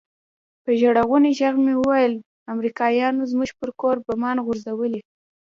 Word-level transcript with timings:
په 0.63 0.71
ژړغوني 0.79 1.31
ږغ 1.39 1.55
مې 1.65 1.73
وويل 1.77 2.13
امريکايانو 2.53 3.29
زموږ 3.31 3.49
پر 3.59 3.69
کور 3.81 3.95
بمان 4.07 4.37
غورځولي. 4.45 5.01